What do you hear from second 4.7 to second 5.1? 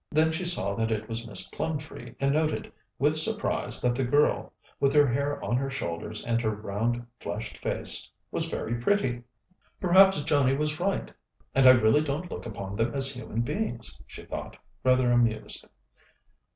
with her